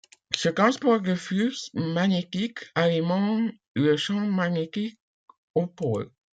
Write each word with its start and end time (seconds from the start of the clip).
Ce 0.35 0.49
transport 0.49 0.99
de 0.99 1.13
flux 1.13 1.55
magnétique 1.75 2.61
alimente 2.73 3.53
le 3.75 3.95
champ 3.97 4.15
magnétique 4.19 4.97
aux 5.53 5.67
pôles. 5.67 6.09